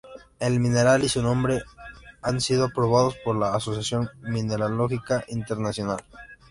[0.39, 1.61] El mineral y su nombre
[2.23, 5.99] han sido aprobados por la Asociación Mineralógica Internacional.